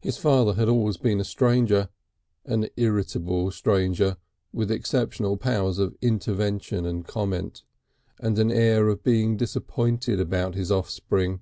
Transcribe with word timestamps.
His 0.00 0.16
father 0.16 0.54
had 0.54 0.68
always 0.68 0.96
been 0.96 1.18
a 1.18 1.24
stranger, 1.24 1.88
an 2.44 2.68
irritable 2.76 3.50
stranger 3.50 4.16
with 4.52 4.70
exceptional 4.70 5.36
powers 5.36 5.80
of 5.80 5.96
intervention 6.00 6.86
and 6.86 7.04
comment, 7.04 7.64
and 8.20 8.38
an 8.38 8.52
air 8.52 8.86
of 8.86 9.02
being 9.02 9.36
disappointed 9.36 10.20
about 10.20 10.54
his 10.54 10.70
offspring. 10.70 11.40